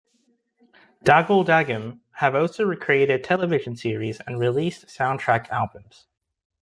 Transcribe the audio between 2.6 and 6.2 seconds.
created television series and released soundtrack albums.